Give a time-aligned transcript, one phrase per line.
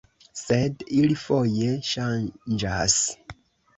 [0.43, 2.97] Sed ili foje ŝanĝas.